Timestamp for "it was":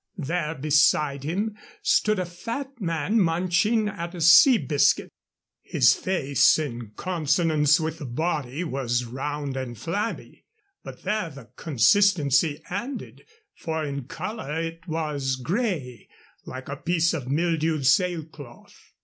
14.59-15.35